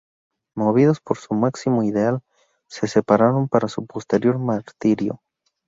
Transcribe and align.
Movidos 0.55 0.99
por 0.99 1.19
su 1.19 1.35
máximo 1.35 1.83
ideal, 1.83 2.21
se 2.67 2.87
prepararon 2.87 3.47
para 3.47 3.67
su 3.67 3.85
posterior 3.85 4.39
martirio. 4.39 5.21